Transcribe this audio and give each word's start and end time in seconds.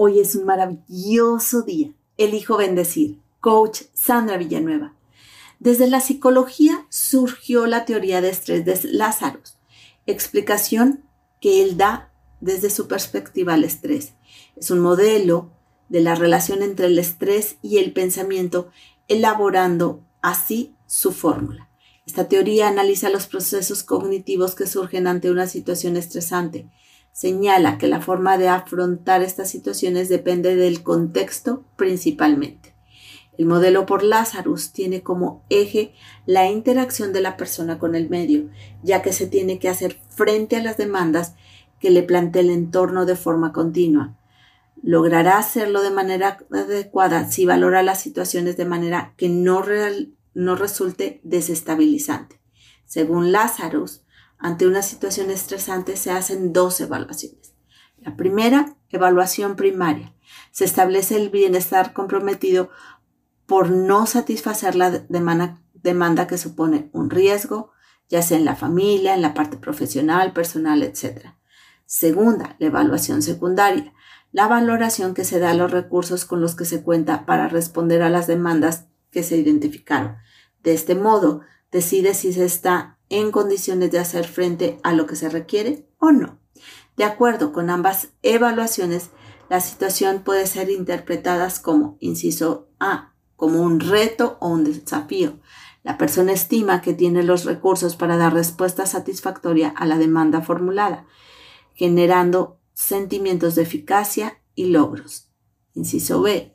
Hoy 0.00 0.20
es 0.20 0.36
un 0.36 0.44
maravilloso 0.44 1.62
día. 1.62 1.92
Elijo 2.18 2.56
bendecir. 2.56 3.18
Coach 3.40 3.80
Sandra 3.94 4.36
Villanueva. 4.36 4.94
Desde 5.58 5.88
la 5.88 5.98
psicología 5.98 6.86
surgió 6.88 7.66
la 7.66 7.84
teoría 7.84 8.20
de 8.20 8.28
estrés 8.28 8.64
de 8.64 8.78
Lázaro, 8.92 9.40
explicación 10.06 11.02
que 11.40 11.64
él 11.64 11.76
da 11.76 12.12
desde 12.40 12.70
su 12.70 12.86
perspectiva 12.86 13.54
al 13.54 13.64
estrés. 13.64 14.12
Es 14.54 14.70
un 14.70 14.78
modelo 14.78 15.50
de 15.88 16.00
la 16.00 16.14
relación 16.14 16.62
entre 16.62 16.86
el 16.86 16.98
estrés 17.00 17.56
y 17.60 17.78
el 17.78 17.92
pensamiento, 17.92 18.70
elaborando 19.08 20.04
así 20.22 20.76
su 20.86 21.10
fórmula. 21.10 21.70
Esta 22.06 22.28
teoría 22.28 22.68
analiza 22.68 23.10
los 23.10 23.26
procesos 23.26 23.82
cognitivos 23.82 24.54
que 24.54 24.68
surgen 24.68 25.08
ante 25.08 25.32
una 25.32 25.48
situación 25.48 25.96
estresante 25.96 26.70
señala 27.18 27.78
que 27.78 27.88
la 27.88 28.00
forma 28.00 28.38
de 28.38 28.46
afrontar 28.46 29.24
estas 29.24 29.50
situaciones 29.50 30.08
depende 30.08 30.54
del 30.54 30.84
contexto 30.84 31.64
principalmente. 31.74 32.76
El 33.36 33.46
modelo 33.46 33.86
por 33.86 34.04
Lazarus 34.04 34.70
tiene 34.70 35.02
como 35.02 35.44
eje 35.50 35.94
la 36.26 36.48
interacción 36.48 37.12
de 37.12 37.20
la 37.20 37.36
persona 37.36 37.80
con 37.80 37.96
el 37.96 38.08
medio, 38.08 38.50
ya 38.84 39.02
que 39.02 39.12
se 39.12 39.26
tiene 39.26 39.58
que 39.58 39.68
hacer 39.68 39.98
frente 40.10 40.54
a 40.54 40.62
las 40.62 40.76
demandas 40.76 41.34
que 41.80 41.90
le 41.90 42.04
plantea 42.04 42.42
el 42.42 42.50
entorno 42.50 43.04
de 43.04 43.16
forma 43.16 43.52
continua. 43.52 44.16
Logrará 44.80 45.38
hacerlo 45.38 45.82
de 45.82 45.90
manera 45.90 46.38
adecuada 46.52 47.28
si 47.28 47.46
valora 47.46 47.82
las 47.82 48.00
situaciones 48.00 48.56
de 48.56 48.64
manera 48.64 49.14
que 49.16 49.28
no, 49.28 49.64
no 50.34 50.54
resulte 50.54 51.20
desestabilizante. 51.24 52.40
Según 52.84 53.32
Lazarus, 53.32 54.02
ante 54.38 54.66
una 54.66 54.82
situación 54.82 55.30
estresante 55.30 55.96
se 55.96 56.10
hacen 56.10 56.52
dos 56.52 56.80
evaluaciones. 56.80 57.54
La 57.98 58.16
primera, 58.16 58.76
evaluación 58.90 59.56
primaria. 59.56 60.14
Se 60.52 60.64
establece 60.64 61.16
el 61.16 61.30
bienestar 61.30 61.92
comprometido 61.92 62.70
por 63.46 63.70
no 63.70 64.06
satisfacer 64.06 64.76
la 64.76 64.90
demanda, 64.90 66.26
que 66.26 66.38
supone 66.38 66.90
un 66.92 67.10
riesgo, 67.10 67.72
ya 68.08 68.22
sea 68.22 68.38
en 68.38 68.44
la 68.44 68.56
familia, 68.56 69.14
en 69.14 69.22
la 69.22 69.34
parte 69.34 69.56
profesional, 69.56 70.32
personal, 70.32 70.82
etc. 70.82 71.34
Segunda, 71.86 72.56
la 72.58 72.66
evaluación 72.66 73.22
secundaria. 73.22 73.92
La 74.30 74.46
valoración 74.46 75.14
que 75.14 75.24
se 75.24 75.38
da 75.38 75.50
a 75.50 75.54
los 75.54 75.70
recursos 75.70 76.26
con 76.26 76.40
los 76.40 76.54
que 76.54 76.66
se 76.66 76.82
cuenta 76.82 77.24
para 77.24 77.48
responder 77.48 78.02
a 78.02 78.10
las 78.10 78.26
demandas 78.26 78.86
que 79.10 79.22
se 79.22 79.38
identificaron. 79.38 80.16
De 80.62 80.74
este 80.74 80.94
modo, 80.94 81.40
decide 81.72 82.12
si 82.12 82.34
se 82.34 82.44
está 82.44 82.97
en 83.10 83.30
condiciones 83.30 83.90
de 83.90 83.98
hacer 83.98 84.26
frente 84.26 84.78
a 84.82 84.92
lo 84.92 85.06
que 85.06 85.16
se 85.16 85.28
requiere 85.28 85.88
o 85.98 86.10
no. 86.10 86.38
De 86.96 87.04
acuerdo 87.04 87.52
con 87.52 87.70
ambas 87.70 88.08
evaluaciones, 88.22 89.10
la 89.48 89.60
situación 89.60 90.22
puede 90.24 90.46
ser 90.46 90.70
interpretada 90.70 91.48
como, 91.62 91.96
inciso 92.00 92.68
A, 92.80 93.14
como 93.36 93.62
un 93.62 93.80
reto 93.80 94.36
o 94.40 94.48
un 94.48 94.64
desafío. 94.64 95.38
La 95.84 95.96
persona 95.96 96.32
estima 96.32 96.82
que 96.82 96.92
tiene 96.92 97.22
los 97.22 97.44
recursos 97.44 97.96
para 97.96 98.16
dar 98.16 98.34
respuesta 98.34 98.84
satisfactoria 98.84 99.68
a 99.70 99.86
la 99.86 99.96
demanda 99.96 100.42
formulada, 100.42 101.06
generando 101.74 102.60
sentimientos 102.74 103.54
de 103.54 103.62
eficacia 103.62 104.42
y 104.54 104.66
logros. 104.66 105.30
Inciso 105.74 106.20
B, 106.20 106.54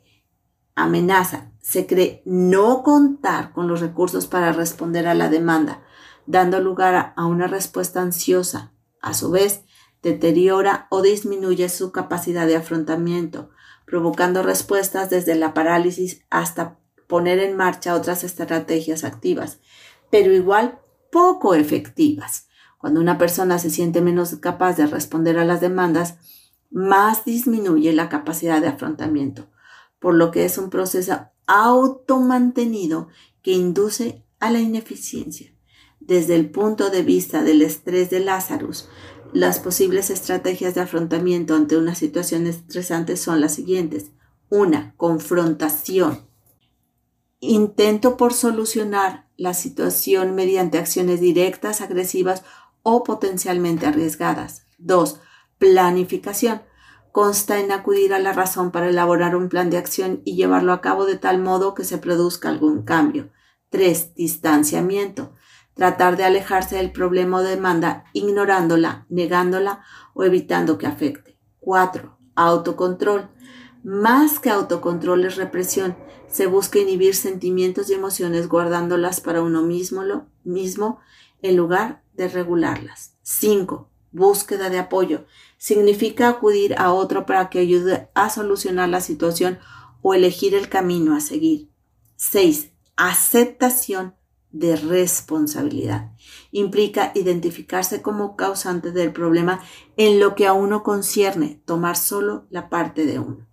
amenaza. 0.74 1.52
Se 1.60 1.86
cree 1.86 2.22
no 2.26 2.82
contar 2.82 3.52
con 3.52 3.66
los 3.66 3.80
recursos 3.80 4.26
para 4.26 4.52
responder 4.52 5.08
a 5.08 5.14
la 5.14 5.30
demanda, 5.30 5.82
dando 6.26 6.60
lugar 6.60 7.12
a 7.16 7.26
una 7.26 7.46
respuesta 7.46 8.00
ansiosa. 8.00 8.72
A 9.00 9.14
su 9.14 9.30
vez, 9.30 9.64
deteriora 10.02 10.86
o 10.90 11.02
disminuye 11.02 11.68
su 11.68 11.92
capacidad 11.92 12.46
de 12.46 12.56
afrontamiento, 12.56 13.50
provocando 13.86 14.42
respuestas 14.42 15.10
desde 15.10 15.34
la 15.34 15.54
parálisis 15.54 16.24
hasta 16.30 16.78
poner 17.06 17.38
en 17.38 17.56
marcha 17.56 17.94
otras 17.94 18.24
estrategias 18.24 19.04
activas, 19.04 19.60
pero 20.10 20.32
igual 20.32 20.80
poco 21.10 21.54
efectivas. 21.54 22.48
Cuando 22.78 23.00
una 23.00 23.18
persona 23.18 23.58
se 23.58 23.70
siente 23.70 24.00
menos 24.00 24.36
capaz 24.36 24.76
de 24.76 24.86
responder 24.86 25.38
a 25.38 25.44
las 25.44 25.60
demandas, 25.60 26.16
más 26.70 27.24
disminuye 27.24 27.92
la 27.92 28.08
capacidad 28.08 28.60
de 28.60 28.68
afrontamiento, 28.68 29.48
por 29.98 30.14
lo 30.14 30.30
que 30.30 30.44
es 30.44 30.58
un 30.58 30.70
proceso 30.70 31.28
automantenido 31.46 33.08
que 33.42 33.52
induce 33.52 34.24
a 34.40 34.50
la 34.50 34.58
ineficiencia. 34.58 35.53
Desde 36.06 36.34
el 36.34 36.50
punto 36.50 36.90
de 36.90 37.02
vista 37.02 37.42
del 37.42 37.62
estrés 37.62 38.10
de 38.10 38.20
Lazarus, 38.20 38.90
las 39.32 39.58
posibles 39.58 40.10
estrategias 40.10 40.74
de 40.74 40.82
afrontamiento 40.82 41.54
ante 41.54 41.78
una 41.78 41.94
situación 41.94 42.46
estresante 42.46 43.16
son 43.16 43.40
las 43.40 43.54
siguientes. 43.54 44.10
Una, 44.50 44.94
confrontación. 44.98 46.28
Intento 47.40 48.18
por 48.18 48.34
solucionar 48.34 49.30
la 49.38 49.54
situación 49.54 50.34
mediante 50.34 50.76
acciones 50.76 51.20
directas, 51.20 51.80
agresivas 51.80 52.42
o 52.82 53.02
potencialmente 53.02 53.86
arriesgadas. 53.86 54.66
Dos, 54.76 55.20
planificación. 55.56 56.62
Consta 57.12 57.60
en 57.60 57.72
acudir 57.72 58.12
a 58.12 58.18
la 58.18 58.34
razón 58.34 58.72
para 58.72 58.90
elaborar 58.90 59.36
un 59.36 59.48
plan 59.48 59.70
de 59.70 59.78
acción 59.78 60.20
y 60.26 60.36
llevarlo 60.36 60.74
a 60.74 60.82
cabo 60.82 61.06
de 61.06 61.16
tal 61.16 61.38
modo 61.38 61.72
que 61.72 61.84
se 61.84 61.96
produzca 61.96 62.50
algún 62.50 62.82
cambio. 62.82 63.30
Tres, 63.70 64.14
distanciamiento 64.14 65.32
tratar 65.74 66.16
de 66.16 66.24
alejarse 66.24 66.76
del 66.76 66.92
problema 66.92 67.38
o 67.38 67.42
demanda 67.42 68.04
ignorándola, 68.12 69.06
negándola 69.08 69.84
o 70.14 70.24
evitando 70.24 70.78
que 70.78 70.86
afecte. 70.86 71.38
4. 71.60 72.16
Autocontrol. 72.34 73.28
Más 73.82 74.38
que 74.38 74.50
autocontrol 74.50 75.24
es 75.24 75.36
represión. 75.36 75.96
Se 76.26 76.46
busca 76.46 76.78
inhibir 76.78 77.14
sentimientos 77.14 77.90
y 77.90 77.94
emociones 77.94 78.48
guardándolas 78.48 79.20
para 79.20 79.42
uno 79.42 79.62
mismo, 79.62 80.02
lo 80.02 80.26
mismo 80.42 81.00
en 81.42 81.56
lugar 81.56 82.02
de 82.14 82.28
regularlas. 82.28 83.16
5. 83.22 83.90
Búsqueda 84.12 84.70
de 84.70 84.78
apoyo. 84.78 85.26
Significa 85.58 86.28
acudir 86.28 86.74
a 86.78 86.92
otro 86.92 87.26
para 87.26 87.50
que 87.50 87.58
ayude 87.58 88.08
a 88.14 88.30
solucionar 88.30 88.88
la 88.88 89.00
situación 89.00 89.58
o 90.02 90.14
elegir 90.14 90.54
el 90.54 90.68
camino 90.68 91.16
a 91.16 91.20
seguir. 91.20 91.70
6. 92.16 92.70
Aceptación 92.96 94.14
de 94.54 94.76
responsabilidad. 94.76 96.12
Implica 96.52 97.10
identificarse 97.16 98.02
como 98.02 98.36
causante 98.36 98.92
del 98.92 99.12
problema 99.12 99.60
en 99.96 100.20
lo 100.20 100.36
que 100.36 100.46
a 100.46 100.52
uno 100.52 100.84
concierne, 100.84 101.60
tomar 101.64 101.96
solo 101.96 102.46
la 102.50 102.70
parte 102.70 103.04
de 103.04 103.18
uno. 103.18 103.48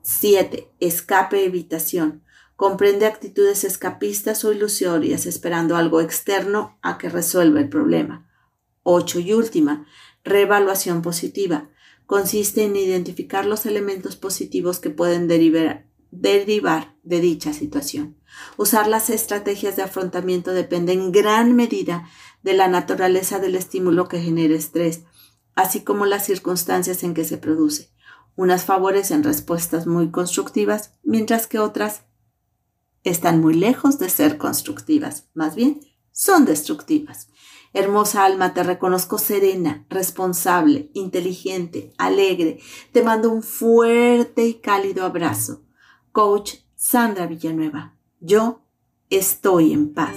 7. 0.00 0.70
Escape 0.80 1.44
evitación. 1.44 2.22
Comprende 2.56 3.04
actitudes 3.04 3.64
escapistas 3.64 4.44
o 4.46 4.52
ilusorias 4.52 5.26
esperando 5.26 5.76
algo 5.76 6.00
externo 6.00 6.78
a 6.80 6.96
que 6.96 7.10
resuelva 7.10 7.60
el 7.60 7.68
problema. 7.68 8.30
8. 8.82 9.20
Y 9.20 9.34
última, 9.34 9.86
reevaluación 10.24 11.02
positiva. 11.02 11.68
Consiste 12.06 12.64
en 12.64 12.76
identificar 12.76 13.44
los 13.44 13.66
elementos 13.66 14.16
positivos 14.16 14.78
que 14.78 14.88
pueden 14.88 15.28
derivar, 15.28 15.86
derivar 16.20 16.96
de 17.02 17.20
dicha 17.20 17.52
situación. 17.52 18.16
Usar 18.56 18.88
las 18.88 19.10
estrategias 19.10 19.76
de 19.76 19.82
afrontamiento 19.82 20.52
depende 20.52 20.92
en 20.92 21.12
gran 21.12 21.54
medida 21.54 22.08
de 22.42 22.54
la 22.54 22.68
naturaleza 22.68 23.38
del 23.38 23.54
estímulo 23.56 24.08
que 24.08 24.20
genera 24.20 24.54
estrés, 24.54 25.02
así 25.54 25.80
como 25.82 26.06
las 26.06 26.26
circunstancias 26.26 27.02
en 27.02 27.14
que 27.14 27.24
se 27.24 27.38
produce. 27.38 27.90
Unas 28.36 28.64
favorecen 28.64 29.22
respuestas 29.22 29.86
muy 29.86 30.10
constructivas, 30.10 30.94
mientras 31.02 31.46
que 31.46 31.58
otras 31.58 32.02
están 33.04 33.40
muy 33.40 33.54
lejos 33.54 33.98
de 33.98 34.08
ser 34.08 34.38
constructivas, 34.38 35.28
más 35.34 35.54
bien 35.54 35.80
son 36.10 36.44
destructivas. 36.44 37.28
Hermosa 37.72 38.24
alma, 38.24 38.54
te 38.54 38.62
reconozco 38.62 39.18
serena, 39.18 39.84
responsable, 39.90 40.90
inteligente, 40.94 41.92
alegre. 41.98 42.60
Te 42.92 43.02
mando 43.02 43.30
un 43.30 43.42
fuerte 43.42 44.46
y 44.46 44.54
cálido 44.54 45.04
abrazo. 45.04 45.63
Coach 46.14 46.58
Sandra 46.76 47.26
Villanueva. 47.26 47.96
Yo 48.20 48.60
estoy 49.10 49.72
en 49.72 49.92
paz. 49.92 50.14